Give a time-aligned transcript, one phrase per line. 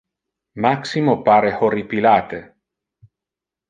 [0.65, 2.43] Maximo pare horripilate.